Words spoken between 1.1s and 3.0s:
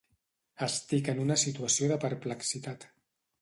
en una situació de perplexitat.